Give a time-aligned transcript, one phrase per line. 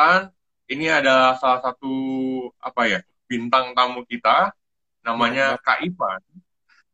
[0.00, 0.32] Yonatan.
[0.70, 1.94] Ini adalah salah satu
[2.62, 4.54] apa ya bintang tamu kita,
[5.02, 6.22] namanya Kak Ivan.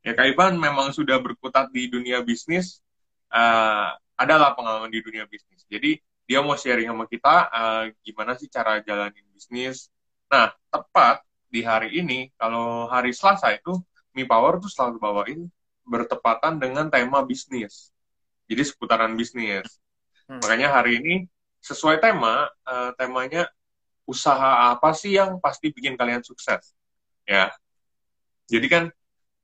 [0.00, 2.80] Ya Kak Ivan memang sudah berkutat di dunia bisnis,
[3.28, 5.68] uh, adalah pengalaman di dunia bisnis.
[5.68, 9.92] Jadi dia mau sharing sama kita uh, gimana sih cara jalanin bisnis.
[10.32, 11.20] Nah tepat
[11.52, 13.76] di hari ini, kalau hari Selasa itu
[14.16, 15.40] Mi Power tuh selalu bawain
[15.84, 17.92] bertepatan dengan tema bisnis.
[18.48, 19.68] Jadi seputaran bisnis.
[20.32, 20.40] Hmm.
[20.40, 21.14] Makanya hari ini
[21.66, 23.50] sesuai tema, uh, temanya
[24.06, 26.70] usaha apa sih yang pasti bikin kalian sukses?
[27.26, 27.50] Ya.
[28.46, 28.84] Jadi kan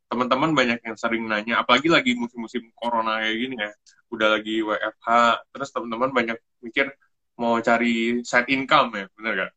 [0.07, 3.71] teman-teman banyak yang sering nanya, apalagi lagi musim-musim corona kayak gini ya,
[4.13, 5.09] udah lagi WFH,
[5.51, 6.93] terus teman-teman banyak mikir
[7.41, 9.53] mau cari side income ya, bener gak?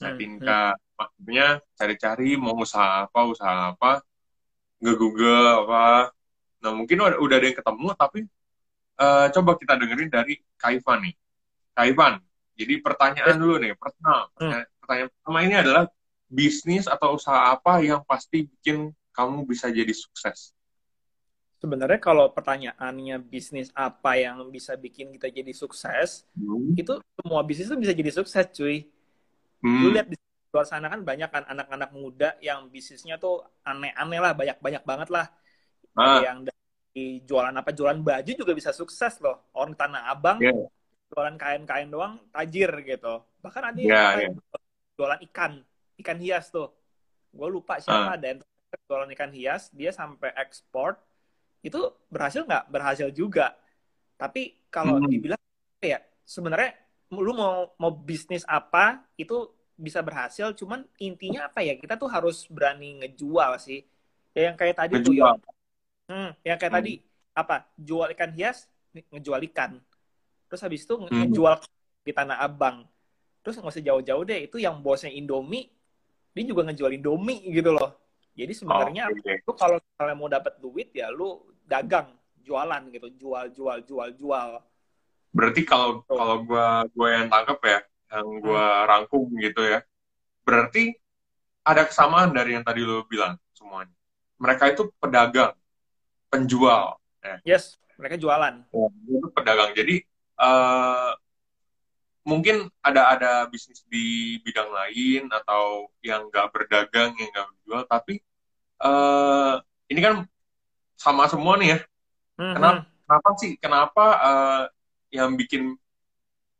[0.00, 0.26] Side hmm.
[0.26, 0.96] income, hmm.
[0.96, 4.00] maksudnya cari-cari mau usaha apa, usaha apa,
[4.80, 6.10] nge-google apa.
[6.64, 8.18] Nah mungkin udah, ada yang ketemu, tapi
[9.04, 11.14] uh, coba kita dengerin dari Kaivan nih.
[11.80, 12.20] Kaivan,
[12.60, 14.52] jadi pertanyaan dulu nih, pertama, hmm.
[14.84, 15.84] pertanyaan pertama ini adalah
[16.28, 20.52] bisnis atau usaha apa yang pasti bikin kamu bisa jadi sukses?
[21.56, 26.76] Sebenarnya kalau pertanyaannya bisnis apa yang bisa bikin kita jadi sukses, hmm.
[26.76, 28.84] itu semua bisnis itu bisa jadi sukses, cuy.
[29.64, 29.80] Hmm.
[29.80, 30.20] Lu lihat di
[30.52, 35.32] luar sana kan banyak kan anak-anak muda yang bisnisnya tuh aneh-aneh lah, banyak-banyak banget lah.
[35.96, 36.20] Ah.
[36.28, 39.48] Yang dari jualan apa, jualan baju juga bisa sukses loh.
[39.56, 40.68] Orang Tanah Abang yeah.
[41.10, 43.20] Jualan kain-kain doang tajir gitu.
[43.42, 44.62] Bahkan ada yeah, yang yeah.
[44.94, 45.52] jualan ikan,
[45.98, 46.70] ikan hias tuh.
[47.34, 48.18] Gue lupa siapa, uh.
[48.18, 48.38] dan
[48.86, 50.94] jualan ikan hias, dia sampai ekspor,
[51.66, 52.70] itu berhasil nggak?
[52.70, 53.58] Berhasil juga.
[54.14, 55.10] Tapi kalau hmm.
[55.10, 55.42] dibilang
[55.82, 56.76] ya sebenarnya
[57.10, 62.46] lu mau mau bisnis apa itu bisa berhasil cuman intinya apa ya kita tuh harus
[62.46, 63.82] berani ngejual sih
[64.36, 65.08] ya yang kayak tadi ngejual.
[65.08, 65.36] tuh yang
[66.06, 66.78] hmm, yang kayak hmm.
[66.84, 66.92] tadi
[67.34, 69.80] apa jual ikan hias ngejual ikan
[70.50, 71.06] terus habis itu hmm.
[71.06, 71.54] ngejual
[72.02, 72.82] di tanah abang
[73.40, 75.70] terus nggak usah jauh-jauh deh itu yang bosnya Indomie
[76.34, 78.02] dia juga ngejual Indomie gitu loh
[78.34, 79.38] jadi sebenarnya oh, okay.
[79.46, 82.10] lu kalau misalnya mau dapat duit ya lu dagang
[82.42, 84.50] jualan gitu jual jual jual jual
[85.30, 88.86] berarti kalau kalau gua gua yang tangkap ya yang gue hmm.
[88.90, 89.80] rangkum gitu ya.
[90.42, 90.90] Berarti
[91.62, 93.94] ada kesamaan dari yang tadi lo bilang semuanya.
[94.40, 95.54] Mereka itu pedagang,
[96.32, 96.98] penjual.
[97.22, 97.36] Ya.
[97.56, 98.66] Yes, mereka jualan.
[98.66, 99.70] Ya, itu pedagang.
[99.76, 100.02] Jadi
[100.40, 101.12] uh,
[102.24, 108.14] mungkin ada ada bisnis di bidang lain atau yang nggak berdagang, yang nggak berjual, tapi
[108.84, 109.60] uh,
[109.92, 110.14] ini kan
[110.96, 111.78] sama semua nih ya.
[112.40, 112.54] Mm-hmm.
[112.56, 113.52] Kenapa, kenapa sih?
[113.60, 114.64] Kenapa uh,
[115.12, 115.76] yang bikin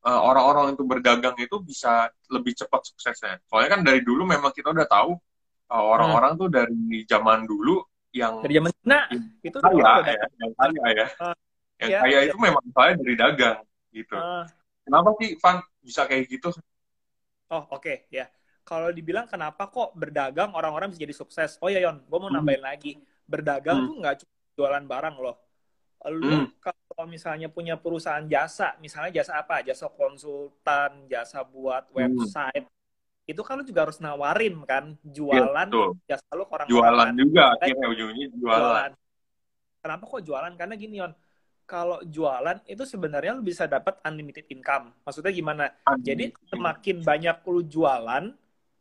[0.00, 3.36] orang eh, orang-orang itu berdagang itu bisa lebih cepat suksesnya.
[3.52, 5.12] Soalnya kan dari dulu memang kita udah tahu
[5.70, 6.40] uh, orang-orang hmm.
[6.40, 9.06] tuh dari zaman dulu yang dari zaman nah
[9.44, 11.06] itu kaya, ya, yang kaya ya,
[11.78, 12.20] yang ya, kaya ya.
[12.26, 14.14] itu memang saya dari dagang gitu.
[14.16, 14.46] Uh,
[14.86, 16.50] kenapa sih Van bisa kayak gitu?
[17.50, 18.26] Oh oke okay, ya.
[18.62, 21.58] Kalau dibilang kenapa kok berdagang orang-orang bisa jadi sukses?
[21.58, 22.36] Oh ya Yon, gue mau hmm.
[22.38, 22.70] nambahin hmm.
[22.70, 22.92] lagi.
[23.26, 23.86] Berdagang hmm.
[23.86, 25.36] tuh nggak cuma jualan barang loh
[26.08, 26.64] lu hmm.
[26.64, 29.60] kalau misalnya punya perusahaan jasa, misalnya jasa apa?
[29.60, 31.96] Jasa konsultan, jasa buat hmm.
[32.00, 32.64] website,
[33.28, 37.20] itu kan lu juga harus nawarin kan jualan ya, jasa lu orang Jualan kan.
[37.20, 38.48] juga akhirnya ujungnya jualan.
[38.48, 38.90] jualan.
[39.84, 40.52] Kenapa kok jualan?
[40.56, 41.12] Karena gini on,
[41.70, 44.90] kalau jualan itu sebenarnya lu bisa dapat unlimited income.
[45.06, 45.70] Maksudnya gimana?
[45.86, 46.02] Unlimited.
[46.02, 48.24] Jadi semakin banyak lu jualan,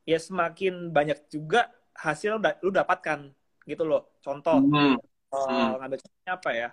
[0.09, 3.29] ya semakin banyak juga hasil lu dapatkan
[3.69, 4.17] gitu loh.
[4.25, 4.97] Contoh, hmm.
[5.29, 6.69] Uh, ngambil contohnya apa ya?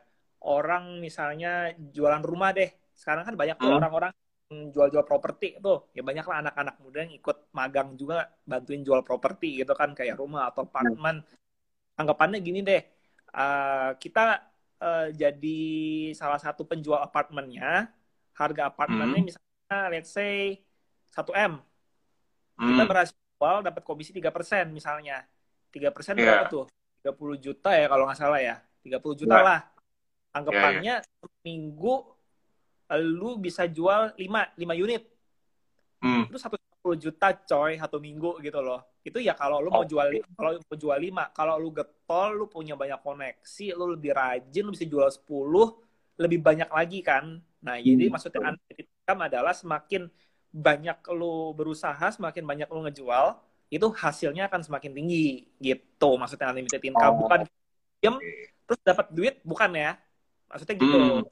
[0.47, 2.71] orang misalnya jualan rumah deh.
[2.95, 3.77] Sekarang kan banyak hmm.
[3.77, 4.13] orang-orang
[4.47, 5.91] jual-jual properti tuh.
[5.93, 10.17] Ya banyak lah anak-anak muda yang ikut magang juga bantuin jual properti gitu kan kayak
[10.17, 11.21] rumah atau apartemen.
[11.21, 12.01] Hmm.
[12.01, 12.83] Anggapannya gini deh.
[13.35, 14.41] Uh, kita
[14.81, 15.63] uh, jadi
[16.13, 17.91] salah satu penjual apartemennya.
[18.37, 19.29] Harga apartemennya hmm.
[19.33, 20.61] misalnya let's say
[21.13, 21.61] 1M.
[22.57, 22.69] Hmm.
[22.73, 25.25] Kita berhasil jual dapat komisi 3% misalnya.
[25.73, 26.45] 3% persen yeah.
[26.45, 26.65] berapa tuh?
[27.05, 28.61] 30 juta ya kalau nggak salah ya.
[28.85, 29.45] 30 juta yeah.
[29.45, 29.61] lah
[30.37, 31.29] Anggapannya ya, ya.
[31.49, 31.95] minggu
[33.01, 35.03] lu bisa jual 5 5 unit.
[36.05, 36.29] Hmm.
[36.29, 36.61] Itu 150
[36.95, 39.01] juta coy satu minggu gitu loh.
[39.03, 39.83] Itu ya kalau lu oh.
[39.83, 44.15] mau jual kalau mau jual 5, kalau lu getol lu punya banyak koneksi, lu lebih
[44.15, 47.43] rajin, lu bisa jual 10, lebih banyak lagi kan.
[47.67, 47.87] Nah, hmm.
[47.87, 50.03] jadi maksudnya unlimited income adalah semakin
[50.55, 53.27] banyak lu berusaha, semakin banyak lu ngejual,
[53.73, 56.15] itu hasilnya akan semakin tinggi gitu.
[56.15, 57.21] Maksudnya unlimited income oh.
[57.27, 57.41] bukan
[57.99, 58.17] diem
[58.67, 59.95] terus dapat duit bukan ya
[60.47, 60.99] Maksudnya gitu.
[60.99, 61.23] Hmm.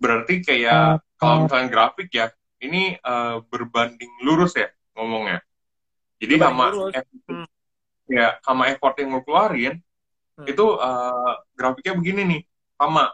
[0.00, 2.26] Berarti kayak kalau misalnya grafik ya,
[2.62, 5.42] ini uh, berbanding lurus ya ngomongnya.
[6.22, 7.46] Jadi sama effort, hmm.
[8.06, 9.82] ya sama effort yang lo keluarin
[10.38, 10.46] hmm.
[10.46, 12.42] itu uh, grafiknya begini nih,
[12.78, 13.10] sama.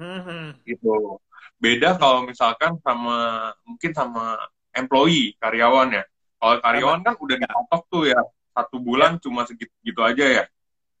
[0.00, 0.56] Hmm.
[0.64, 1.20] Gitu.
[1.60, 4.40] Beda kalau misalkan sama mungkin sama
[4.72, 6.04] employee karyawan ya.
[6.40, 8.20] Kalau karyawan kan udah dipatok tuh ya
[8.56, 9.28] satu bulan ya.
[9.28, 10.44] cuma segitu aja ya.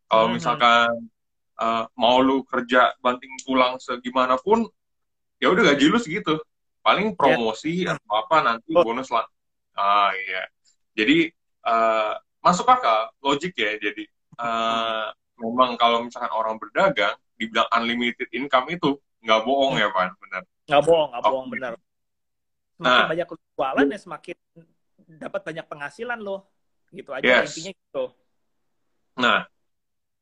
[0.04, 0.34] Kalau hmm.
[0.36, 1.08] misalkan
[1.56, 4.68] uh, mau lu kerja banting tulang segimanapun,
[5.40, 6.36] ya udah gaji lu segitu.
[6.80, 7.96] Paling promosi ya.
[7.96, 8.82] atau apa nanti oh.
[8.84, 9.26] bonus lah.
[9.76, 10.48] Ah iya.
[10.96, 11.28] Jadi
[11.68, 13.76] uh, masuk akal, logik ya.
[13.76, 14.04] Jadi
[14.40, 20.42] uh, memang kalau misalkan orang berdagang dibilang unlimited income itu nggak bohong ya Pak, benar.
[20.68, 21.72] Nggak bohong, nggak bohong benar.
[22.80, 24.36] Semakin nah, banyak jualan ya semakin
[25.20, 26.48] dapat banyak penghasilan loh.
[26.90, 27.54] Gitu aja yes.
[27.54, 28.04] intinya gitu.
[29.20, 29.38] Nah,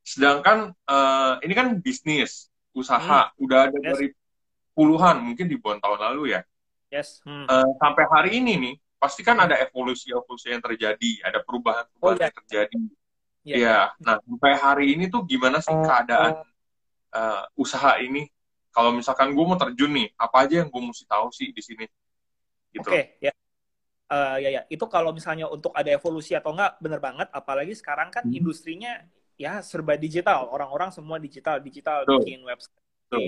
[0.03, 3.45] sedangkan uh, ini kan bisnis, usaha, hmm.
[3.45, 3.87] udah ada yes.
[3.95, 4.07] dari
[4.79, 6.47] puluhan mungkin di bulan tahun lalu ya.
[6.95, 7.19] Yes.
[7.27, 7.51] Hmm.
[7.51, 12.31] Uh, sampai hari ini nih, pasti kan ada evolusi-evolusi yang terjadi, ada perubahan-perubahan oh, ya.
[12.31, 12.79] yang terjadi.
[13.43, 13.57] Iya.
[13.59, 13.79] Ya.
[13.99, 16.47] Nah, sampai hari ini tuh gimana sih keadaan
[17.11, 18.31] uh, usaha ini?
[18.71, 21.85] Kalau misalkan gue mau terjun nih, apa aja yang gue mesti tahu sih di sini?
[22.71, 22.87] Gitu.
[22.87, 23.33] Oke, okay, ya.
[24.09, 27.29] Uh, ya ya, itu kalau misalnya untuk ada evolusi atau enggak, bener banget.
[27.29, 28.39] Apalagi sekarang kan hmm.
[28.39, 29.05] industrinya
[29.37, 30.49] ya serba digital.
[30.49, 32.25] Orang-orang semua digital, digital Tuh.
[32.25, 32.81] bikin website,
[33.13, 33.21] Tuh.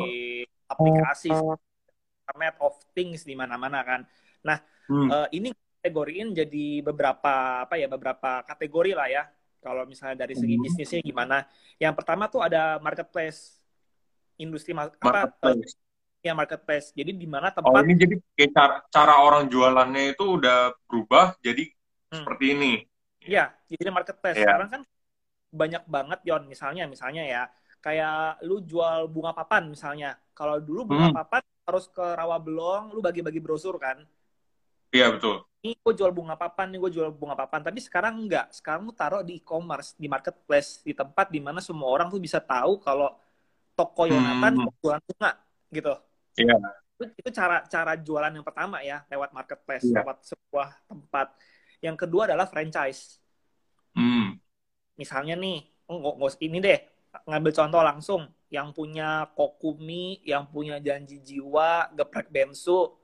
[0.71, 4.01] Aplikasi, internet of things di mana-mana kan.
[4.47, 5.09] Nah, hmm.
[5.11, 5.51] uh, ini
[5.81, 9.25] kategoriin jadi beberapa apa ya beberapa kategori lah ya
[9.65, 10.65] kalau misalnya dari segi hmm.
[10.69, 11.49] bisnisnya gimana
[11.81, 13.57] yang pertama tuh ada marketplace
[14.37, 15.25] industri marketplace.
[15.41, 15.49] apa
[16.21, 20.25] ya marketplace jadi di mana tempat oh ini jadi kayak cara, cara orang jualannya itu
[20.37, 22.17] udah berubah jadi hmm.
[22.21, 22.73] seperti ini
[23.25, 24.45] ya jadi marketplace yeah.
[24.45, 24.83] sekarang kan
[25.51, 27.43] banyak banget Yon misalnya misalnya ya
[27.81, 31.17] kayak lu jual bunga papan misalnya kalau dulu bunga hmm.
[31.17, 34.01] papan harus ke rawa belong lu bagi-bagi brosur kan
[34.93, 37.61] iya betul ini gue jual bunga papan, nih gue jual bunga papan.
[37.61, 38.49] Tapi sekarang enggak.
[38.49, 42.41] Sekarang lu taruh di e-commerce, di marketplace, di tempat di mana semua orang tuh bisa
[42.41, 43.13] tahu kalau
[43.77, 44.81] toko Yonatan hmm.
[44.81, 45.31] jualan bunga,
[45.69, 45.95] gitu.
[46.41, 46.57] Iya.
[46.97, 50.01] Itu, itu cara cara jualan yang pertama ya, lewat marketplace, yeah.
[50.01, 51.29] lewat sebuah tempat.
[51.85, 53.21] Yang kedua adalah franchise.
[53.93, 54.41] Hmm.
[54.97, 55.61] Misalnya nih,
[55.93, 56.81] oh, ini deh,
[57.27, 58.23] ngambil contoh langsung.
[58.51, 62.99] Yang punya Kokumi, yang punya Janji Jiwa, Geprek Bensu,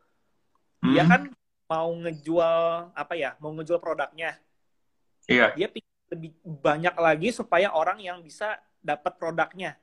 [0.82, 0.90] hmm.
[0.90, 1.22] dia kan
[1.66, 4.38] mau ngejual apa ya mau ngejual produknya
[5.26, 5.66] iya dia
[6.06, 9.74] lebih banyak lagi supaya orang yang bisa dapat produknya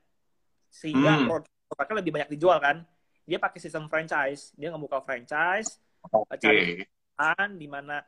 [0.72, 1.28] sehingga hmm.
[1.28, 2.80] produknya lebih banyak dijual kan
[3.28, 5.76] dia pakai sistem franchise dia ngebuka franchise
[6.08, 6.40] okay.
[6.40, 8.00] cari di mana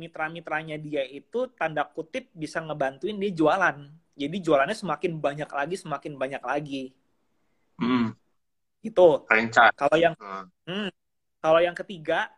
[0.00, 3.84] mitra-mitranya dia itu tanda kutip bisa ngebantuin dia jualan
[4.20, 6.92] jadi jualannya semakin banyak lagi semakin banyak lagi
[7.80, 8.12] hmm.
[8.84, 9.06] itu
[9.72, 10.44] kalau yang hmm.
[10.68, 10.90] Hmm,
[11.40, 12.28] kalau yang ketiga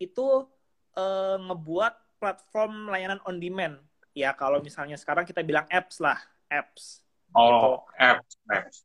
[0.00, 0.48] itu
[0.96, 3.76] uh, ngebuat platform layanan on demand.
[4.16, 6.16] Ya kalau misalnya sekarang kita bilang apps lah,
[6.48, 7.04] apps.
[7.36, 7.68] Oh, gitu.
[8.00, 8.76] apps, apps.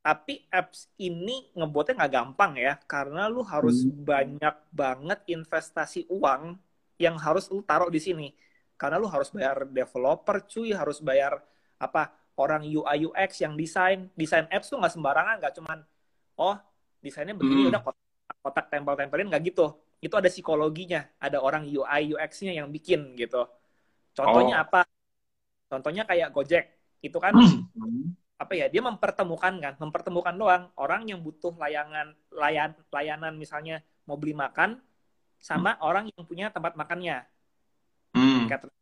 [0.00, 4.04] Tapi apps ini ngebuatnya nggak gampang ya, karena lu harus hmm.
[4.04, 6.60] banyak banget investasi uang
[7.00, 8.28] yang harus lu taruh di sini.
[8.76, 11.40] Karena lu harus bayar developer, cuy, harus bayar
[11.80, 14.12] apa orang UI UX yang desain.
[14.12, 15.78] Desain apps tuh nggak sembarangan, nggak cuman
[16.36, 16.56] oh
[17.00, 17.70] desainnya begini hmm.
[17.72, 18.04] udah kotak,
[18.44, 23.44] kotak tempel-tempelin nggak gitu itu ada psikologinya, ada orang UI UX-nya yang bikin gitu.
[24.16, 24.64] Contohnya oh.
[24.64, 24.80] apa?
[25.68, 26.64] Contohnya kayak Gojek,
[27.04, 28.40] itu kan hmm.
[28.40, 28.66] apa ya?
[28.72, 34.80] Dia mempertemukan kan, mempertemukan doang orang yang butuh layangan layan layanan misalnya mau beli makan
[35.36, 35.84] sama hmm.
[35.84, 37.28] orang yang punya tempat makannya.
[38.16, 38.48] Hmm.
[38.48, 38.72] Kayak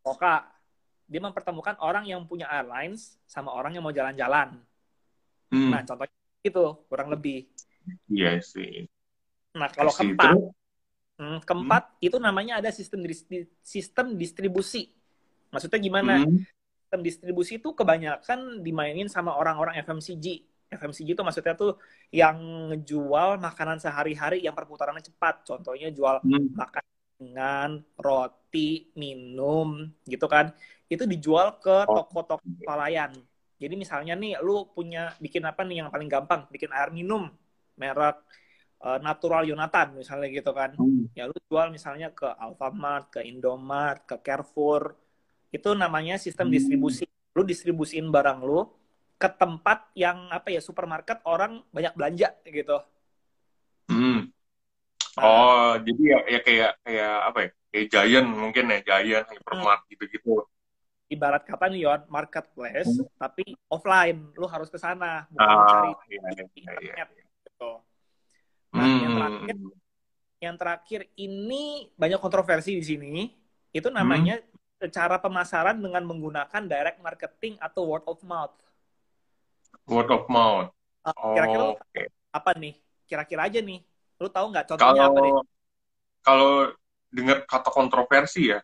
[1.09, 4.61] dia mempertemukan orang yang punya airlines sama orang yang mau jalan-jalan.
[5.49, 5.71] Hmm.
[5.73, 7.49] Nah, contohnya itu kurang lebih.
[8.13, 8.85] Iya sih.
[9.57, 10.37] Nah, kalau keempat,
[11.19, 12.07] Hmm, keempat hmm.
[12.07, 13.03] itu namanya ada sistem
[13.67, 14.95] sistem distribusi.
[15.51, 16.23] Maksudnya gimana?
[16.23, 16.47] Hmm.
[16.87, 20.47] Sistem distribusi itu kebanyakan dimainin sama orang-orang FMCG.
[20.71, 21.75] FMCG itu maksudnya tuh
[22.15, 22.39] yang
[22.71, 25.43] ngejual makanan sehari-hari yang perputarannya cepat.
[25.43, 26.55] Contohnya jual hmm.
[27.19, 30.55] Makanan, roti, minum, gitu kan.
[30.87, 32.07] Itu dijual ke oh.
[32.07, 33.13] toko-toko pelayan.
[33.59, 36.47] Jadi misalnya nih, lu punya bikin apa nih yang paling gampang?
[36.49, 37.27] Bikin air minum
[37.75, 38.23] merek
[38.83, 40.79] uh, natural Yonatan misalnya gitu kan.
[40.79, 41.11] Hmm.
[41.15, 44.95] Ya lu jual misalnya ke Alfamart, ke Indomart, ke Carrefour.
[45.51, 46.55] Itu namanya sistem hmm.
[46.55, 47.05] distribusi.
[47.35, 48.63] Lu distribusiin barang lu
[49.19, 52.79] ke tempat yang apa ya supermarket orang banyak belanja gitu.
[55.19, 55.27] Hmm.
[55.27, 57.51] Oh, jadi ya, ya kayak kayak apa ya?
[57.69, 59.91] Kayak Giant mungkin ya, Giant, Hypermart hmm.
[59.93, 60.35] gitu-gitu.
[61.09, 63.09] Ibarat kata nih Yon, marketplace, hmm.
[63.19, 64.33] tapi offline.
[64.39, 67.05] Lu harus ke sana, bukan ah, cari iya, iya, iya, iya.
[67.45, 67.71] gitu.
[68.73, 69.01] Nah, hmm.
[69.01, 69.57] yang terakhir,
[70.39, 73.15] yang terakhir ini banyak kontroversi di sini.
[73.73, 74.89] Itu namanya hmm.
[74.93, 78.57] cara pemasaran dengan menggunakan direct marketing atau word of mouth.
[79.89, 80.73] Word of mouth.
[81.05, 82.07] Uh, kira-kira oh, okay.
[82.33, 82.75] apa nih?
[83.09, 83.81] Kira-kira aja nih.
[84.19, 85.33] Lu tahu nggak contohnya kalau apa deh?
[86.23, 86.53] kalau
[87.09, 88.61] dengar kata kontroversi ya,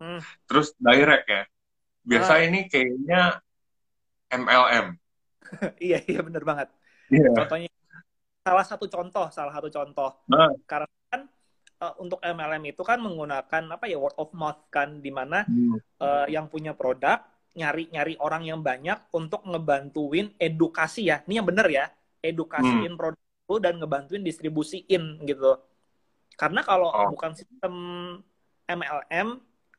[0.00, 0.20] Hmm.
[0.48, 1.42] terus direct ya,
[2.04, 2.44] biasa Ah.
[2.44, 3.40] ini kayaknya
[4.32, 4.96] MLM.
[5.80, 6.68] iya, iya bener banget.
[7.10, 7.30] Iya.
[7.34, 7.70] Contohnya
[8.40, 10.10] salah satu contoh, salah satu contoh.
[10.30, 11.28] Nah, Karena kan
[11.80, 15.76] eh, untuk MLM itu kan menggunakan apa ya word of mouth kan di mana hmm.
[16.00, 17.20] eh, yang punya produk
[17.50, 21.20] nyari-nyari orang yang banyak untuk ngebantuin edukasi ya.
[21.26, 21.90] Ini yang bener ya,
[22.22, 23.18] edukasiin produk
[23.50, 25.58] lu dan ngebantuin distribusiin gitu.
[26.38, 27.10] Karena kalau Oh.
[27.12, 27.74] bukan sistem
[28.70, 29.28] MLM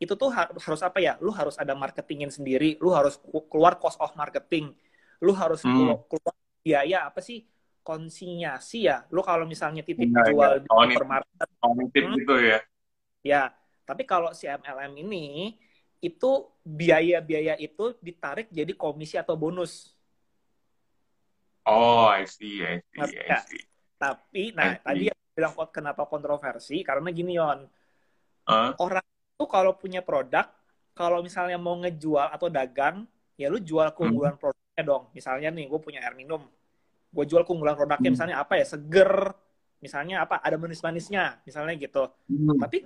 [0.04, 1.16] itu tuh har- harus apa ya?
[1.24, 3.16] Lu harus ada marketingin sendiri, lu harus
[3.48, 4.76] keluar cost of marketing,
[5.24, 5.96] lu harus Hmm.
[6.10, 6.36] keluar,
[6.66, 7.48] biaya apa sih?
[7.82, 9.08] Konsinyasi ya.
[9.10, 10.62] Lu kalau misalnya titip Iya, jual iya.
[10.62, 11.48] di Oh, supermarket
[11.96, 12.18] Hmm.
[12.20, 12.60] gitu ya.
[13.22, 13.54] Ya,
[13.86, 15.56] tapi kalau si MLM ini
[16.02, 19.91] itu biaya-biaya itu ditarik jadi komisi atau bonus.
[21.66, 23.44] Oh, I see, I see, I nggak?
[23.48, 23.60] see.
[24.02, 24.86] Tapi, nah I see.
[24.86, 27.60] tadi yang bilang kenapa kontroversi karena gini Yon,
[28.46, 28.78] Hah?
[28.82, 30.46] orang itu kalau punya produk,
[30.98, 33.08] kalau misalnya mau ngejual atau dagang,
[33.40, 34.42] ya lu jual keunggulan Hmm.
[34.42, 35.04] produknya dong.
[35.18, 36.42] Misalnya nih, gue punya air minum,
[37.16, 38.16] gue jual keunggulan produknya Hmm.
[38.16, 39.14] misalnya apa ya, seger,
[39.84, 42.04] misalnya apa, ada manis-manisnya, misalnya gitu.
[42.30, 42.62] Hmm.
[42.62, 42.78] Tapi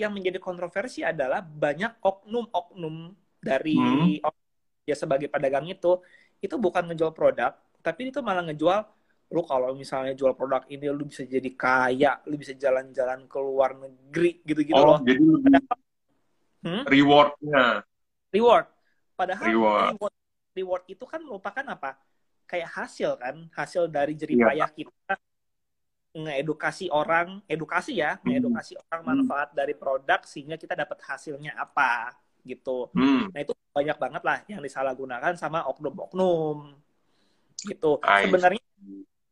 [0.00, 4.16] yang menjadi kontroversi adalah banyak oknum-oknum dari Hmm.
[4.88, 6.00] ya sebagai pedagang itu
[6.40, 7.52] itu bukan ngejual produk,
[7.82, 8.80] tapi itu malah ngejual
[9.30, 13.78] lu kalau misalnya jual produk ini lu bisa jadi kaya, lu bisa jalan-jalan ke luar
[13.78, 14.98] negeri gitu-gitu Oh, loh.
[15.06, 15.52] jadi lebih
[16.60, 16.84] Hmm?
[16.84, 17.80] rewardnya.
[18.34, 18.66] Reward.
[19.16, 19.88] Padahal Reward.
[19.96, 20.14] reward.
[20.50, 21.96] reward itu kan merupakan apa?
[22.44, 24.20] Kayak hasil kan, hasil dari Iya.
[24.26, 25.14] jerih payah kita
[26.10, 28.34] ngeedukasi orang, edukasi ya, Hmm.
[28.34, 32.90] ngedukasi orang manfaat dari produk sehingga kita dapat hasilnya apa gitu.
[32.98, 33.30] Hmm.
[33.30, 36.74] Nah itu banyak banget lah yang disalahgunakan sama oknum-oknum
[37.62, 38.00] gitu.
[38.02, 38.62] I Sebenarnya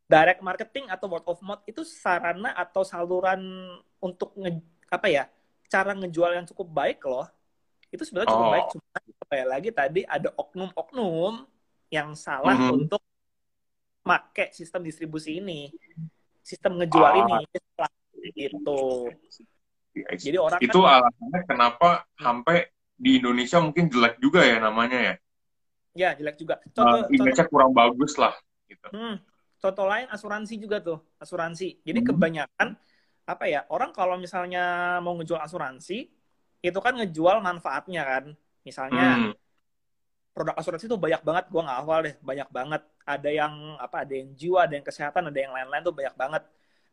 [0.09, 3.41] direct marketing atau word of mouth itu sarana atau saluran
[4.01, 4.57] untuk nge,
[4.89, 5.23] apa ya
[5.69, 7.29] cara ngejual yang cukup baik loh.
[7.93, 8.53] Itu sebenarnya cukup Oh.
[8.53, 8.97] baik cuma
[9.29, 11.45] kayak lagi tadi ada oknum-oknum
[11.93, 12.69] yang salah Mhm.
[12.73, 13.01] untuk
[14.01, 15.69] make sistem distribusi ini,
[16.41, 17.19] sistem ngejual Ah.
[17.21, 17.35] ini
[17.77, 17.91] salah
[18.33, 18.79] gitu.
[19.93, 25.15] Jadi orang Itu kan alasannya kenapa sampai di Indonesia mungkin jelek juga ya namanya ya.
[25.97, 26.55] Ya jelek juga.
[26.59, 28.33] Uh, Contoh, contoh image-nya kurang bagus lah
[28.69, 28.87] gitu.
[28.93, 29.15] Hmm,
[29.61, 31.81] contoh lain asuransi juga tuh, asuransi.
[31.83, 32.09] Jadi Hmm.
[32.13, 32.67] kebanyakan
[33.29, 36.09] apa ya, orang kalau misalnya mau ngejual asuransi,
[36.65, 38.25] itu kan ngejual manfaatnya kan.
[38.65, 39.33] Misalnya Hmm.
[40.33, 42.81] produk asuransi itu banyak banget, gua nggak hafal deh, banyak banget.
[43.03, 46.43] Ada yang apa, ada yang jiwa, ada yang kesehatan, ada yang lain-lain tuh banyak banget.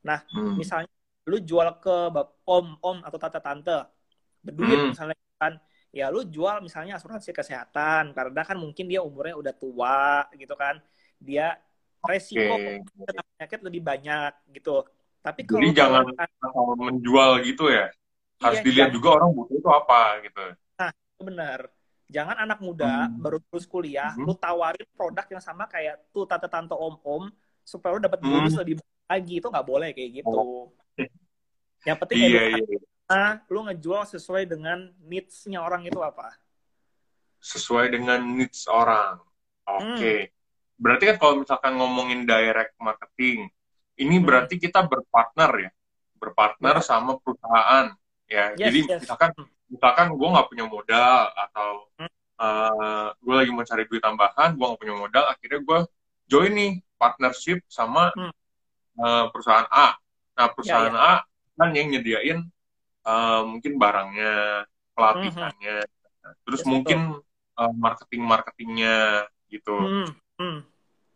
[0.02, 0.56] Nah, Hmm.
[0.56, 0.90] misalnya
[1.30, 1.94] lu jual ke
[2.46, 3.76] om-om atau tante-tante,
[4.42, 4.90] berduit Hmm.
[4.90, 5.54] misalnya kan,
[5.96, 10.76] ya lu jual misalnya asuransi kesehatan, karena kan mungkin dia umurnya udah tua gitu kan,
[11.16, 11.56] dia
[12.04, 12.52] resiko
[13.00, 14.84] kena penyakit lebih banyak gitu.
[15.24, 17.88] Tapi Jadi kalau jangan tawaran- asal menjual gitu ya.
[18.36, 20.44] Harus Iya, dilihat jangan- juga orang butuh itu apa gitu.
[21.16, 21.60] bener.
[22.12, 23.18] Jangan anak muda Hmm.
[23.24, 24.28] baru lulus kuliah, Hmm.
[24.28, 27.32] lu tawarin produk yang sama kayak tuh tante-tante om-om
[27.64, 28.30] supaya lu dapat Hmm.
[28.36, 30.40] bonus lebih banyak lagi itu nggak boleh kayak gitu.
[31.88, 32.78] Yang penting Iya, edukasi, iya.
[33.46, 36.34] Lu ngejual sesuai dengan needs-nya orang itu apa.
[37.38, 39.22] Sesuai dengan needs orang.
[39.66, 40.14] Oke.
[40.26, 40.34] Hmm.
[40.76, 43.46] Berarti kan kalau misalkan ngomongin direct marketing,
[43.96, 44.26] ini Hmm.
[44.26, 45.70] berarti kita berpartner ya.
[46.18, 46.84] Berpartner Ya.
[46.84, 47.94] sama perusahaan
[48.26, 48.52] ya.
[48.58, 49.00] Yes, Jadi yes.
[49.06, 49.30] misalkan
[49.66, 52.10] misalkan gue nggak punya modal atau Hmm.
[53.22, 55.78] gue lagi mau cari duit tambahan, gue nggak punya modal, akhirnya gue
[56.28, 58.32] join nih partnership sama Hmm.
[58.96, 59.94] eh, perusahaan A.
[60.36, 61.24] Nah perusahaan Ya, A
[61.56, 62.44] kan yang nyediain
[63.06, 65.76] eh, mungkin barangnya, pelatihannya,
[66.42, 66.98] terus Yes, mungkin
[67.56, 69.76] marketing marketingnya gitu.
[69.78, 70.10] Hmm.
[70.36, 70.60] Hmm.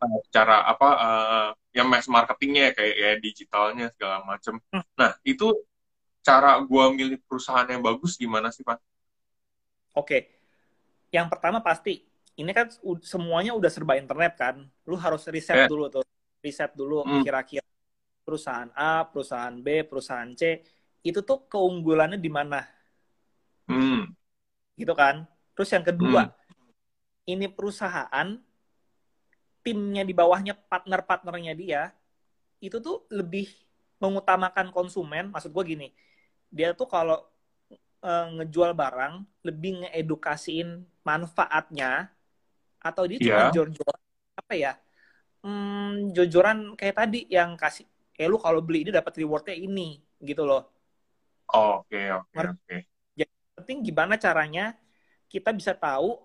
[0.01, 4.57] Eh, cara apa eh, yang mass marketingnya kayak ya digitalnya segala macam.
[4.73, 4.83] Hmm.
[4.97, 5.53] Nah itu
[6.25, 8.81] cara gua milih perusahaan yang bagus gimana sih pak?
[9.93, 10.31] Oke.
[11.11, 12.01] Yang pertama pasti
[12.39, 12.71] ini kan
[13.03, 14.55] semuanya udah serba internet kan.
[14.87, 15.69] Lu harus riset Eh.
[15.69, 16.05] dulu tuh.
[16.41, 17.21] Riset dulu Hmm.
[17.21, 17.61] kira-kira
[18.25, 20.63] perusahaan A, perusahaan B, perusahaan C
[21.07, 22.57] itu tuh keunggulannya di mana
[23.67, 24.13] Hmm.
[24.79, 25.15] gitu kan.
[25.55, 26.31] Terus yang kedua, Hmm.
[27.31, 28.37] ini perusahaan
[29.61, 31.81] timnya di bawahnya partner-partnernya dia
[32.65, 33.45] itu tuh lebih
[34.03, 35.29] mengutamakan konsumen.
[35.33, 35.87] Maksud gue gini,
[36.53, 37.17] dia tuh kalau
[38.05, 39.13] eh, ngejual barang
[39.47, 40.69] lebih ngeedukasiin
[41.07, 42.11] manfaatnya
[42.87, 43.53] atau dia cuma Iya.
[43.53, 43.95] jor-jor
[44.39, 44.71] apa ya?
[45.43, 47.85] Hmm, jor-joran kayak tadi yang kasih
[48.21, 50.61] eh lu kalau beli ini dapat rewardnya ini gitu loh.
[51.53, 52.75] Oke oke oke.
[53.57, 54.75] penting gimana caranya
[55.31, 56.19] kita bisa tahu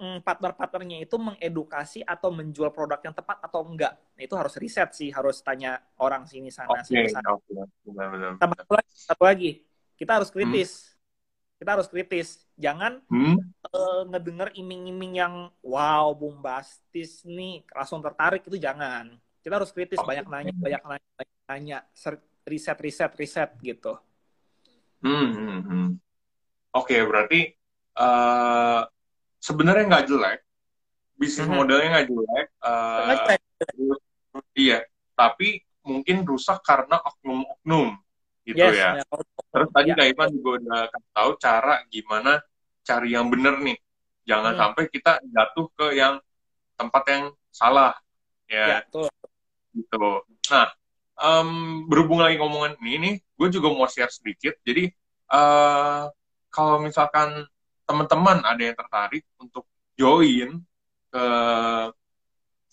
[0.00, 3.94] mm, partner-partnernya itu mengedukasi atau menjual produk yang tepat atau enggak.
[4.16, 7.30] Nah, itu harus riset sih, harus tanya orang sini sana Oke, sini sana.
[7.32, 7.52] oke.
[8.38, 9.50] Tambah satu lagi, satu lagi,
[9.98, 10.94] kita harus kritis.
[11.58, 12.28] Kita harus kritis.
[12.58, 13.36] Jangan Hmm,
[13.66, 15.34] eh, ngedenger iming-iming yang
[15.64, 19.18] wow, bombastis nih, langsung tertarik itu jangan.
[19.42, 20.06] Kita harus kritis, Oke.
[20.06, 21.78] banyak nanya, banyak nanya, banyak nanya,
[22.48, 23.98] riset, riset, riset gitu.
[25.02, 25.88] Hmm, hmm, hmm.
[26.74, 27.40] Oke, berarti
[27.98, 28.80] eh
[29.38, 30.40] sebenarnya nggak jelek,
[31.18, 31.56] bisnis Mhm.
[31.56, 33.40] modelnya nggak jelek, eh, jelek.
[34.54, 34.78] iya,
[35.14, 37.96] tapi mungkin rusak karena oknum-oknum
[38.44, 38.90] gitu Yes, ya.
[39.00, 39.04] ya.
[39.48, 39.96] Terus tadi Ya.
[39.96, 42.32] Kak Ivan juga udah kasih tahu cara gimana
[42.84, 43.78] cari yang bener nih.
[44.28, 44.60] Jangan Hmm.
[44.60, 46.20] sampai kita jatuh ke yang
[46.76, 47.96] tempat yang salah.
[48.48, 49.08] Ya, Ya, betul.
[49.72, 50.04] gitu.
[50.52, 50.68] Nah,
[51.18, 51.50] em,
[51.88, 54.58] berhubung lagi ngomongan ini nih, gue juga mau share sedikit.
[54.66, 54.90] Jadi,
[55.30, 56.04] eh
[56.50, 57.46] kalau misalkan
[57.86, 59.64] teman-teman ada yang tertarik untuk
[59.94, 60.58] join
[61.08, 61.26] ke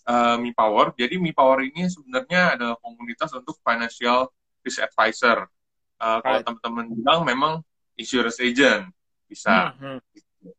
[0.06, 4.28] eh, Mi Power, jadi Mi Power ini sebenarnya adalah komunitas untuk financial
[4.66, 5.46] risk advisor.
[5.96, 7.52] Eh, kalau teman-teman bilang memang
[7.96, 8.90] insurance agent
[9.30, 9.72] bisa.
[9.78, 10.52] Hmm, hmm.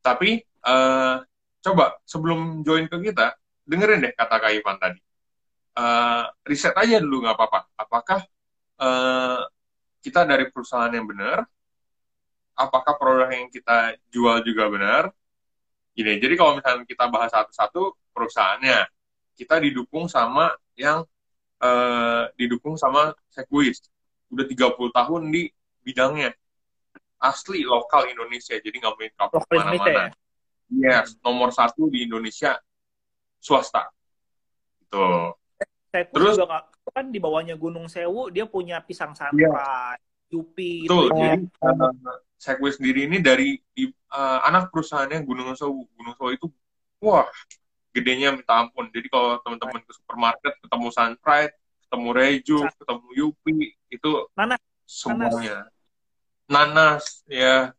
[0.00, 1.16] Tapi eh,
[1.62, 5.00] coba sebelum join ke kita, dengerin deh kata Kak Ivan tadi.
[5.72, 7.60] Eh, riset aja dulu nggak apa-apa.
[7.76, 8.20] Apakah
[8.82, 9.42] eh,
[10.02, 11.46] kita dari perusahaan yang benar?
[12.58, 15.02] Apakah produk yang kita jual juga benar?
[15.94, 18.88] Gini, jadi kalau misalnya kita bahas satu-satu perusahaannya,
[19.38, 21.06] kita didukung sama yang
[21.62, 23.86] eh, didukung sama Sequis.
[24.32, 25.48] Udah 30 tahun di
[25.84, 26.34] bidangnya.
[27.22, 30.10] Asli lokal Indonesia, jadi nggak mungkin kapal ke mana-mana.
[30.10, 30.10] ya.
[30.72, 32.58] Yes, nomor satu di Indonesia
[33.38, 33.92] swasta.
[34.82, 35.06] Gitu.
[35.92, 39.96] Terus- juga kan di bawahnya Gunung Sewu dia punya pisang samprai,
[40.28, 41.08] Yupi Betul.
[41.08, 45.88] itu Jadi uh, Segway sendiri ini dari di, uh, anak perusahaannya Gunung Sewu.
[45.96, 46.46] Gunung Sewu itu
[47.00, 47.28] wah
[47.92, 48.88] gedenya minta ampun.
[48.92, 51.54] Jadi kalau teman-teman ke supermarket ketemu Sunpride,
[51.86, 53.56] ketemu Reju, ketemu Yupi
[53.92, 54.60] itu Nanas.
[54.88, 55.68] semuanya.
[56.48, 57.76] Nanas ya.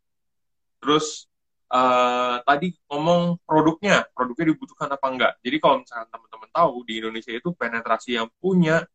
[0.82, 1.28] Terus
[1.74, 5.34] uh, tadi ngomong produknya, produknya dibutuhkan apa enggak.
[5.42, 8.86] Jadi kalau misalkan teman-teman tahu di Indonesia itu penetrasi yang punya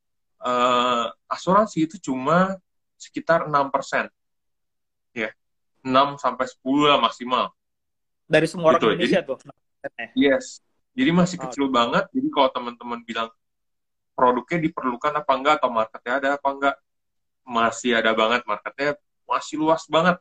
[0.43, 2.59] uh, asuransi itu cuma
[2.99, 4.11] sekitar 6%.
[5.15, 5.31] Ya.
[5.83, 7.55] 6 sampai 10 lah maksimal.
[8.29, 9.37] dari semua orang Gitu, Indonesia tuh.
[10.13, 10.61] Yes.
[10.93, 11.49] Jadi masih Oh.
[11.49, 12.05] kecil banget.
[12.13, 13.33] Jadi kalau teman-teman bilang
[14.13, 16.77] produknya diperlukan apa enggak atau marketnya ada apa enggak,
[17.49, 20.21] masih ada banget marketnya masih luas banget.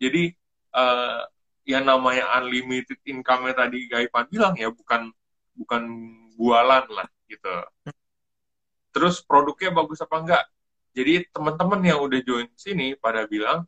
[0.00, 0.32] Jadi
[0.72, 1.20] eh,
[1.68, 5.12] yang namanya unlimited income-nya tadi Gaipan bilang ya bukan
[5.52, 5.82] bukan
[6.40, 7.52] bualan lah gitu.
[8.94, 10.44] Terus produknya bagus apa enggak?
[10.94, 13.66] Jadi teman-teman yang udah join sini pada bilang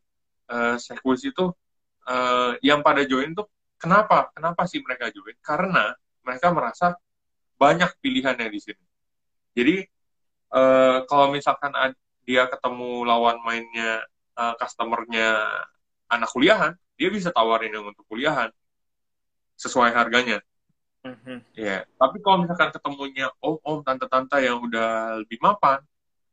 [0.79, 1.51] Sequis itu
[2.07, 4.31] eh, yang pada join tuh kenapa?
[4.31, 5.35] Kenapa sih mereka join?
[5.43, 5.91] Karena
[6.23, 6.95] mereka merasa
[7.59, 8.85] banyak pilihannya di sini.
[9.59, 9.77] Jadi
[10.55, 11.75] eh, kalau misalkan
[12.23, 14.07] dia ketemu lawan mainnya
[14.39, 15.43] eh, customernya
[16.07, 18.55] anak kuliahan, dia bisa tawarin yang untuk kuliahan
[19.59, 20.39] sesuai harganya.
[21.07, 21.39] Mhm.
[21.55, 25.79] Ya, tapi kalau misalkan ketemunya om-om, tante-tante yang udah lebih mapan,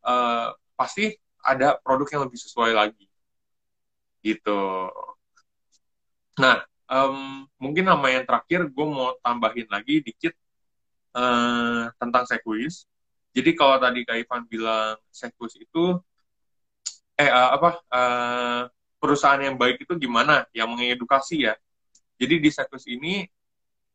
[0.04, 1.14] eh, pasti
[1.46, 3.06] ada produk yang lebih sesuai lagi.
[4.24, 4.62] Gitu.
[6.40, 6.58] Nah,
[6.90, 10.34] em, mungkin nama yang terakhir gue mau tambahin lagi dikit
[11.14, 12.90] eh, tentang Sequis.
[13.34, 15.98] Jadi kalau tadi Kak Ivan bilang Sequis itu
[17.18, 18.62] eh eh, apa eh,
[18.98, 20.46] perusahaan yang baik itu gimana?
[20.58, 21.54] Yang mengedukasi ya.
[22.18, 23.28] Jadi di Sequis ini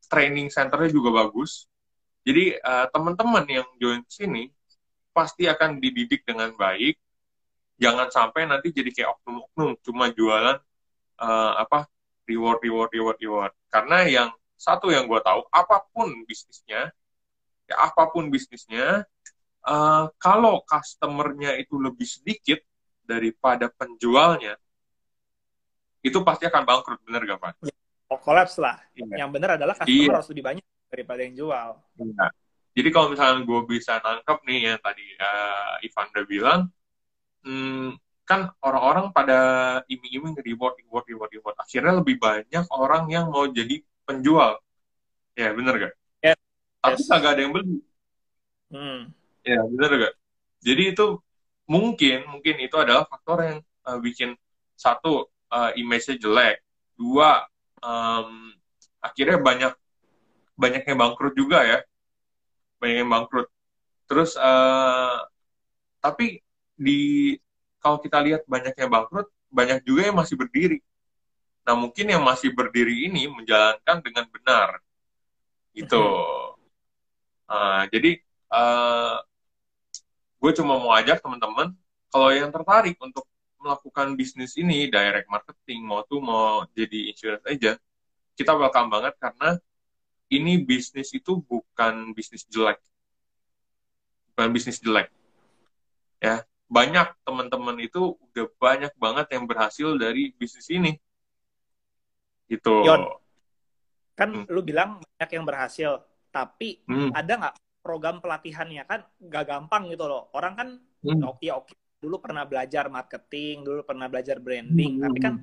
[0.08, 1.68] training centernya juga bagus.
[2.24, 4.50] Jadi eh, teman-teman yang join sini
[5.14, 6.98] pasti akan dididik dengan baik.
[7.78, 10.58] Jangan sampai nanti jadi kayak oknum-oknum cuma jualan
[11.20, 11.86] eh, apa
[12.26, 13.52] reward reward reward reward.
[13.70, 16.90] Karena yang satu yang gue tahu apa pun bisnisnya
[17.68, 19.06] ya apa pun bisnisnya
[19.62, 22.58] eh, kalau customernya itu lebih sedikit
[23.06, 24.58] daripada penjualnya
[26.02, 27.52] itu pasti akan bangkrut bener gak Pak?
[27.62, 27.77] Oh,
[28.16, 28.80] collapse lah.
[28.96, 29.26] Iya.
[29.26, 30.16] Yang benar adalah customer Iya.
[30.16, 31.68] harus lebih banyak daripada yang jual.
[32.00, 32.26] Iya.
[32.72, 36.60] Jadi kalau misalnya gue bisa nangkep nih yang tadi eh, Ivan udah bilang,
[37.44, 37.88] hmm,
[38.24, 39.38] kan orang-orang pada
[39.88, 41.56] iming-iming reward, reward, reward, reward.
[41.60, 44.60] Akhirnya lebih banyak orang yang mau jadi penjual.
[45.36, 45.94] Ya, bener gak?
[46.24, 46.38] Yes.
[46.80, 47.08] Tapi Yes.
[47.08, 47.76] kagak ada yang beli.
[48.68, 49.00] Hmm.
[49.44, 50.14] Ya, bener gak?
[50.60, 51.06] Jadi itu
[51.68, 54.36] mungkin, mungkin itu adalah faktor yang eh, bikin
[54.76, 56.60] satu eh, image-nya jelek,
[56.94, 57.42] dua
[57.88, 58.28] em,
[59.00, 59.72] akhirnya banyak
[60.58, 61.78] banyak yang bangkrut juga ya,
[62.82, 63.48] banyak yang bangkrut.
[64.08, 65.18] Terus eh,
[66.04, 66.44] tapi
[66.76, 67.34] di
[67.82, 70.78] kalau kita lihat banyak yang bangkrut, banyak juga yang masih berdiri.
[71.68, 74.68] Nah, mungkin yang masih berdiri ini menjalankan dengan benar.
[75.76, 76.04] Gitu.
[77.48, 79.20] Uh, jadi, uh,
[80.40, 81.72] gue cuma mau ajak teman-teman,
[82.08, 83.24] kalau yang tertarik untuk
[83.58, 87.78] melakukan bisnis ini, direct marketing, mau tuh mau jadi insurance agent,
[88.38, 89.58] kita welcome banget karena
[90.30, 92.78] ini bisnis itu bukan bisnis jelek.
[94.32, 95.10] Bukan bisnis jelek.
[96.22, 100.94] Ya, banyak teman-teman itu udah banyak banget yang berhasil dari bisnis ini.
[102.46, 102.74] Gitu.
[102.86, 103.08] Yon,
[104.14, 104.46] kan hmm.
[104.50, 107.10] lu bilang banyak yang berhasil, tapi hmm.
[107.12, 110.28] ada nggak program pelatihannya kan nggak gampang gitu loh.
[110.36, 110.68] Orang kan
[111.02, 111.40] hmm.
[111.40, 115.04] Ya oke dulu pernah belajar marketing, dulu pernah belajar branding, hmm.
[115.04, 115.34] tapi kan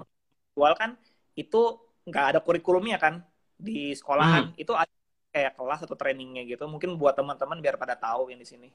[0.55, 0.95] jual kan
[1.35, 1.61] itu
[2.07, 3.19] nggak ada kurikulumnya kan
[3.59, 4.51] di sekolahan.
[4.51, 4.59] Hmm.
[4.59, 4.91] Itu ada
[5.35, 6.63] kayak kelas atau trainingnya gitu.
[6.65, 8.69] Mungkin buat teman-teman biar pada tahu yang di sini.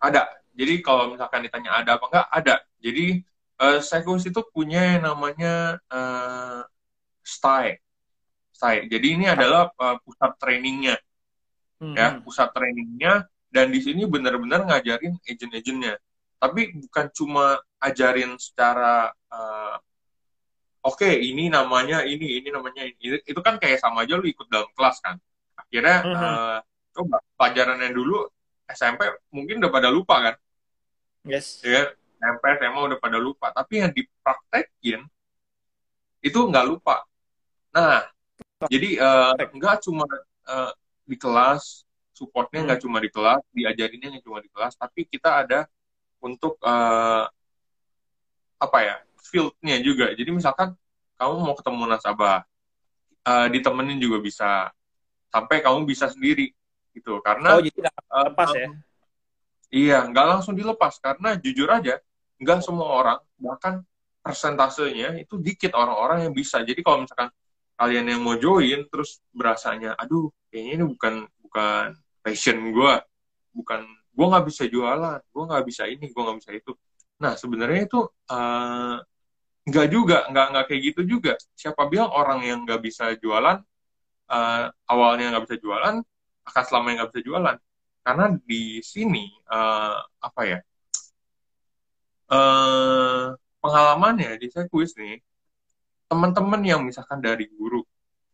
[0.00, 0.24] Ada.
[0.56, 2.54] Jadi kalau misalkan ditanya ada apa enggak, ada.
[2.80, 3.20] Jadi
[3.60, 6.64] uh, Sekus itu punya yang namanya uh,
[7.20, 7.76] STAI.
[8.56, 8.88] STAI.
[8.88, 10.96] Jadi ini adalah uh, pusat trainingnya.
[11.78, 11.94] Hmm.
[11.94, 15.94] Ya, pusat trainingnya dan di sini benar-benar ngajarin agent-agentnya
[16.38, 19.76] tapi bukan cuma ajarin secara uh,
[20.86, 23.18] oke okay, ini namanya ini ini namanya ini.
[23.26, 25.18] Itu kan kayak sama aja lu ikut dalam kelas kan.
[25.58, 26.22] Akhirnya uh -huh.
[26.22, 26.58] uh,
[26.94, 28.26] coba pelajaran yang dulu
[28.70, 29.02] SMP
[29.34, 30.34] mungkin udah pada lupa kan?
[31.26, 31.60] Yes.
[31.66, 33.50] Ya SMP SMA udah pada lupa.
[33.50, 35.02] Tapi yang dipraktekin
[36.22, 37.02] itu nggak lupa.
[37.74, 38.06] Nah
[38.66, 40.06] jadi uh, nggak cuma
[40.46, 40.72] uh,
[41.06, 42.86] di kelas supportnya nggak hmm.
[42.90, 45.70] cuma di kelas diajarinnya nggak cuma di kelas tapi kita ada
[46.22, 47.24] untuk uh,
[48.58, 50.10] apa ya fieldnya juga.
[50.14, 50.74] Jadi misalkan
[51.18, 52.42] kamu mau ketemu nasabah
[53.26, 54.50] uh, ditemenin juga bisa.
[55.28, 56.50] Sampai kamu bisa sendiri
[56.96, 57.20] gitu.
[57.20, 58.68] Karena oh jadi uh, lepas ya?
[59.68, 60.98] iya nggak langsung dilepas.
[60.98, 62.00] Karena jujur aja
[62.38, 63.82] nggak semua orang bahkan
[64.22, 66.62] persentasenya itu dikit orang-orang yang bisa.
[66.62, 67.30] Jadi kalau misalkan
[67.78, 71.14] kalian yang mau join terus berasanya aduh kayaknya ini bukan
[71.46, 71.94] bukan
[72.26, 72.94] passion gue
[73.54, 73.86] bukan
[74.18, 76.72] gue nggak bisa jualan gue nggak bisa ini gue nggak bisa itu.
[77.22, 78.00] Nah sebenarnya itu
[78.34, 78.98] uh,
[79.86, 81.32] juga nggak nggak kayak gitu juga.
[81.54, 83.62] Siapa bilang orang yang nggak bisa jualan
[84.26, 85.94] uh, awalnya nggak bisa jualan
[86.50, 87.56] akan selama nggak bisa jualan?
[88.02, 90.58] Karena di sini uh, apa ya
[92.34, 95.20] uh, pengalamannya di saya kuis nih
[96.08, 97.84] teman-teman yang misalkan dari guru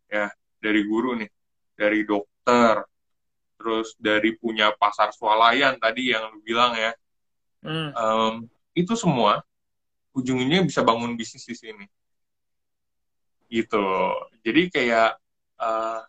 [0.07, 0.31] ya
[0.62, 1.31] dari guru nih
[1.75, 2.87] dari dokter
[3.54, 6.92] terus dari punya pasar swalayan tadi yang lu bilang ya,
[7.64, 7.90] hmm.
[7.94, 8.34] um,
[8.74, 9.42] itu semua
[10.14, 11.86] ujungnya bisa bangun bisnis di sini.
[13.50, 13.86] Gitu.
[14.42, 15.18] Jadi kayak
[15.58, 16.02] uh,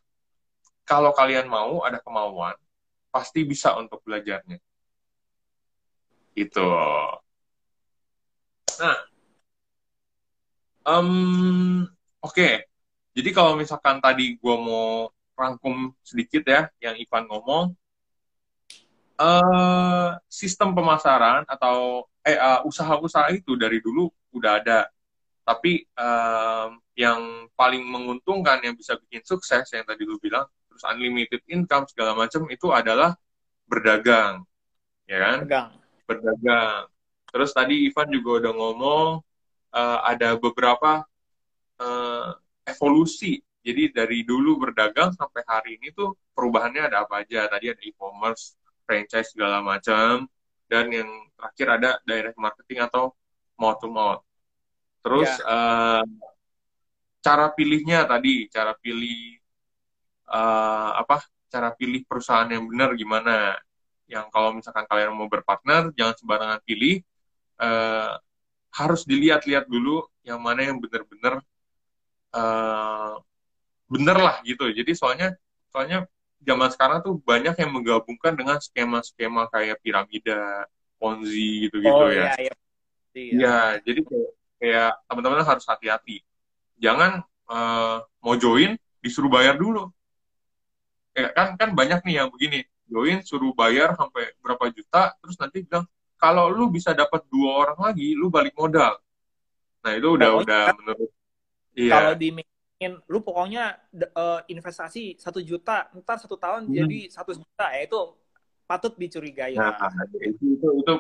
[0.86, 2.54] kalau kalian mau ada kemauan,
[3.10, 4.62] pasti bisa untuk belajarnya.
[6.38, 6.70] Gitu.
[8.76, 8.98] Nah,
[10.86, 11.88] um,
[12.22, 12.34] oke.
[12.34, 12.54] Okay.
[13.16, 17.76] Jadi kalau misalkan tadi gue mau rangkum sedikit ya yang Ivan ngomong.
[19.16, 24.92] Uh, sistem pemasaran atau eh uh, usaha-usaha itu dari dulu udah ada,
[25.48, 26.68] tapi uh,
[27.00, 32.12] yang paling menguntungkan yang bisa bikin sukses yang tadi lu bilang, terus unlimited income segala
[32.12, 33.16] macam itu adalah
[33.64, 34.44] berdagang,
[35.08, 35.38] ya kan?
[35.48, 35.70] Berdagang.
[36.04, 36.82] Berdagang.
[37.32, 39.10] Terus tadi Ivan juga udah ngomong
[39.72, 41.08] uh, ada beberapa
[41.80, 42.36] uh,
[42.68, 47.50] evolusi jadi dari dulu berdagang sampai hari ini tuh perubahannya ada apa aja?
[47.50, 48.54] Tadi ada e-commerce,
[48.86, 50.30] franchise segala macam,
[50.70, 53.18] dan yang terakhir ada direct marketing atau
[53.58, 54.22] mouth to mouth.
[55.02, 55.50] Terus ya.
[55.50, 56.06] uh,
[57.26, 59.42] cara pilihnya tadi, cara pilih
[60.30, 61.26] uh, apa?
[61.50, 63.58] Cara pilih perusahaan yang benar gimana?
[64.06, 67.02] Yang kalau misalkan kalian mau berpartner, jangan sembarangan pilih.
[67.58, 68.14] Uh,
[68.76, 71.40] harus dilihat-lihat dulu yang mana yang benar-benar
[72.36, 73.16] uh,
[73.90, 74.70] bener lah gitu.
[74.70, 75.34] Jadi soalnya
[75.70, 76.06] soalnya
[76.46, 80.70] zaman sekarang tuh banyak yang menggabungkan dengan skema-skema kayak piramida
[81.02, 82.32] ponzi gitu gitu oh, ya.
[82.40, 82.54] iya,
[83.18, 83.36] iya.
[83.36, 86.22] ya jadi kayak, kayak teman-teman harus hati-hati.
[86.80, 89.90] Jangan uh, mau join disuruh bayar dulu.
[91.16, 92.64] Ya kan kan banyak nih yang begini.
[92.86, 95.90] Join suruh bayar sampai berapa juta terus nanti bilang
[96.22, 98.98] kalau lu bisa dapat dua orang lagi lu balik modal.
[99.82, 101.12] Nah itu udah oh, udah kan, menurut
[101.76, 101.92] iya.
[101.92, 102.28] Kalau di
[102.80, 103.80] ingin lu pokoknya
[104.16, 106.76] uh, investasi satu juta ntar satu tahun hmm.
[106.76, 108.00] jadi satu juta ya itu
[108.68, 109.80] patut dicurigai nah,
[110.20, 110.96] itu, itu itu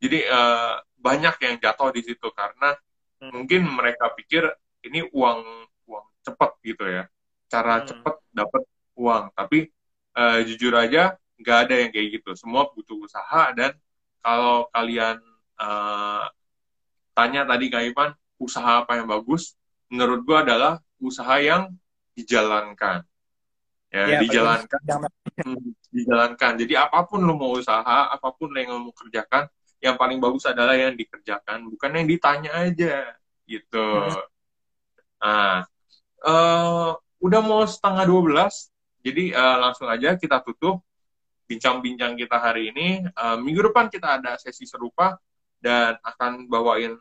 [0.00, 2.76] jadi uh, banyak yang jatuh di situ karena
[3.24, 3.30] hmm.
[3.32, 4.52] mungkin mereka pikir
[4.84, 5.40] ini uang
[5.88, 7.08] uang cepat gitu ya
[7.48, 7.86] cara hmm.
[7.88, 8.62] cepat dapat
[9.00, 9.72] uang tapi
[10.12, 13.72] uh, jujur aja nggak ada yang kayak gitu semua butuh usaha dan
[14.20, 15.16] kalau kalian
[15.56, 16.28] uh,
[17.16, 19.56] tanya tadi kak Ivan usaha apa yang bagus
[19.90, 21.74] menurut gue adalah usaha yang
[22.14, 23.02] dijalankan.
[23.90, 26.52] Ya, Ya, dijalankan, paling- Hmm, dijalankan.
[26.62, 29.50] Jadi apa pun lo mau usaha, apa pun yang lo mau kerjakan,
[29.82, 33.16] yang paling bagus adalah yang dikerjakan, bukan yang ditanya aja,
[33.48, 33.88] gitu.
[33.90, 34.24] Hmm.
[35.20, 35.56] Nah,
[36.22, 38.70] eh, udah mau setengah 12,
[39.02, 40.84] jadi eh, langsung aja kita tutup
[41.50, 43.02] bincang-bincang kita hari ini.
[43.02, 45.18] Eh, minggu depan kita ada sesi serupa
[45.58, 46.94] dan akan bawain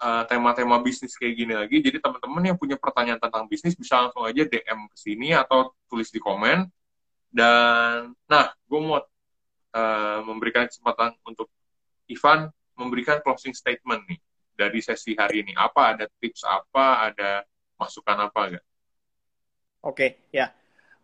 [0.00, 1.78] eh, tema-tema bisnis kayak gini lagi.
[1.80, 6.08] Jadi teman-teman yang punya pertanyaan tentang bisnis bisa langsung aja DM ke sini atau tulis
[6.12, 6.68] di komen.
[7.32, 11.48] Dan nah, gue mau eh, memberikan kesempatan untuk
[12.06, 14.20] Ivan memberikan closing statement nih
[14.56, 15.52] dari sesi hari ini.
[15.56, 17.42] Apa ada tips apa, ada
[17.76, 18.64] masukan apa enggak?
[19.84, 20.52] Oke, ya.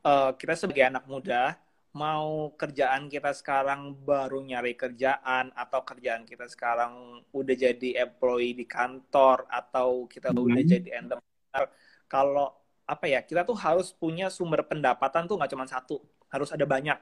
[0.02, 1.54] Eh, kita sebagai anak muda,
[1.92, 8.64] mau kerjaan kita sekarang baru nyari kerjaan, atau kerjaan kita sekarang udah jadi employee di
[8.64, 10.48] kantor, atau kita Hmm.
[10.48, 11.64] udah jadi entrepreneur,
[12.08, 12.46] kalau
[12.88, 15.96] apa ya, kita tuh harus punya sumber pendapatan tuh nggak cuma satu,
[16.32, 16.98] harus ada banyak.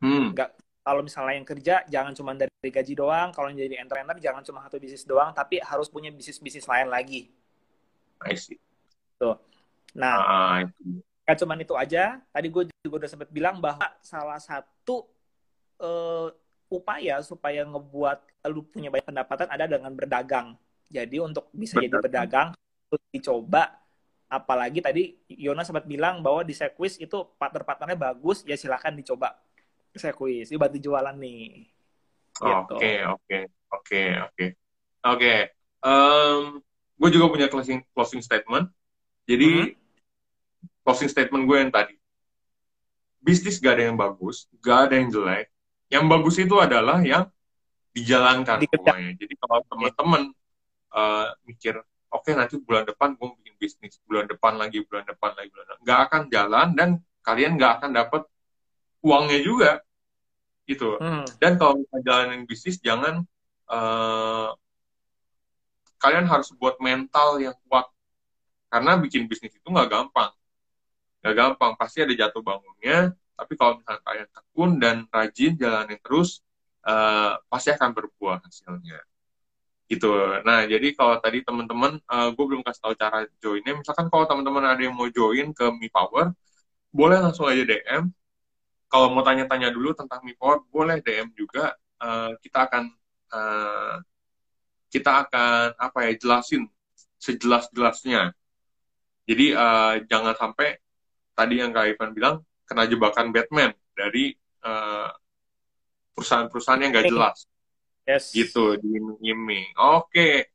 [0.00, 0.48] Hmm, Nggak,
[0.86, 4.58] kalau misalnya yang kerja, jangan cuma dari gaji doang, kalau yang jadi entrepreneur, jangan cuma
[4.64, 7.22] satu bisnis doang, tapi harus punya bisnis-bisnis lain lagi.
[8.24, 8.58] I see.
[9.94, 11.02] Nah, Ah, itu.
[11.28, 15.04] Gak cuman itu aja, tadi gue juga udah sempat bilang bahwa salah satu
[15.76, 16.32] eh,
[16.72, 20.56] upaya supaya ngebuat lu punya banyak pendapatan ada dengan berdagang.
[20.88, 22.56] Jadi untuk bisa jadi Berdagang.
[22.56, 23.76] pedagang, dicoba.
[24.28, 29.36] Apalagi tadi Yona sempat bilang bahwa di Sequis itu partner-partnernya bagus, ya silahkan dicoba
[29.92, 30.48] Sequis.
[30.48, 31.68] Ini bantu jualan nih.
[32.40, 32.76] Gitu.
[32.76, 33.38] Oke, oke,
[33.68, 34.46] oke, oke.
[34.98, 35.34] Oke,
[36.98, 38.72] gue juga punya closing closing statement.
[39.28, 39.77] Jadi Mhm.
[40.88, 41.92] Closing statement gue yang tadi,
[43.20, 45.52] bisnis gak ada yang bagus, gak ada yang jelek.
[45.92, 47.28] Yang bagus itu adalah yang
[47.92, 49.12] dijalankan pokoknya.
[49.20, 50.22] Jadi kalau teman-teman
[50.96, 51.76] eh, mikir,
[52.08, 55.80] oke nanti bulan depan gue bikin bisnis, bulan depan lagi, bulan depan lagi, bulan depan,
[55.84, 56.88] nggak akan jalan dan
[57.20, 58.22] kalian nggak akan dapat
[59.04, 59.70] uangnya juga,
[60.64, 60.96] gitu.
[60.96, 61.28] Hmm.
[61.36, 63.28] Dan kalau misalnya jalanin bisnis, jangan
[63.68, 64.50] eh,
[66.00, 67.84] kalian harus buat mental yang kuat.
[68.72, 70.32] Karena bikin bisnis itu nggak gampang.
[71.22, 73.12] Nggak gampang, pasti ada jatuh bangunnya.
[73.38, 76.42] Tapi kalau misalnya kalian tekun dan rajin jalanin terus,
[76.86, 78.98] eh, pasti akan berbuah hasilnya.
[79.88, 80.10] Gitu.
[80.44, 81.96] Nah, jadi kalau tadi teman-teman,
[82.36, 83.72] gue belum kasih tahu cara joinnya.
[83.72, 86.36] Misalkan kalau teman-teman ada yang mau join ke Mi Power,
[86.92, 88.08] boleh langsung aja DM.
[88.88, 91.76] Kalau mau tanya-tanya dulu tentang Mi Power, boleh DM juga.
[92.00, 92.84] Eh, kita akan
[93.34, 93.96] eh,
[94.88, 96.62] kita akan apa ya jelasin
[97.20, 98.32] sejelas-jelasnya.
[99.28, 100.80] Jadi eh, jangan sampai
[101.38, 104.34] tadi yang Kak Ivan bilang kena jebakan Batman dari
[104.66, 105.08] eh,
[106.18, 107.46] perusahaan-perusahaan yang gak jelas
[108.08, 108.32] Yes.
[108.32, 109.76] gitu diiming-iming.
[109.76, 110.48] Oke.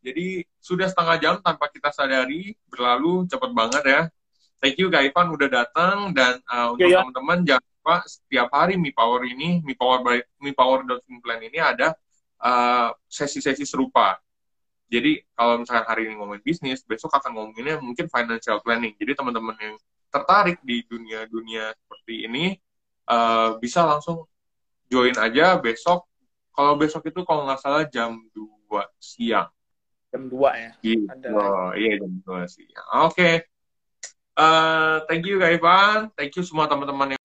[0.00, 4.02] Jadi sudah setengah jam tanpa kita sadari berlalu cepat banget ya.
[4.64, 6.98] Thank you Kak Ivan udah datang dan uh, untuk Iya, iya.
[7.04, 10.88] teman-teman jangan lupa setiap hari Mi Power ini Mi Power by Mi Power
[11.20, 11.92] Plan ini ada
[12.40, 14.16] uh, sesi-sesi serupa.
[14.88, 18.96] Jadi kalau misalkan hari ini ngomongin bisnis, besok akan ngomonginnya mungkin financial planning.
[18.96, 19.76] Jadi teman-teman yang
[20.16, 22.44] tertarik di dunia-dunia seperti ini
[23.12, 24.24] uh, bisa langsung
[24.88, 26.08] join aja besok
[26.56, 29.52] kalau besok itu kalau nggak salah jam 2 siang.
[30.08, 30.72] Jam 2 ya.
[30.80, 31.04] Gitu.
[31.04, 31.28] Ada.
[31.36, 32.86] Oh, iya jam 2 siang.
[33.04, 33.44] Oke.
[34.36, 35.98] Eh, thank you Kak Ivan.
[36.16, 37.22] Thank you semua teman-teman yang